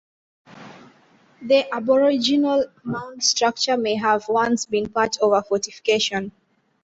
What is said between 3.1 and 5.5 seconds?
structure may have once been part of a